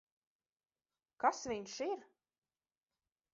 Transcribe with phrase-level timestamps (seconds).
[1.25, 2.01] Kas viņš ir?